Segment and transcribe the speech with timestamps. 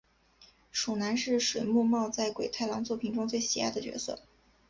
[0.71, 4.19] 鼠男是水木茂在鬼太郎作品中最喜爱的角色。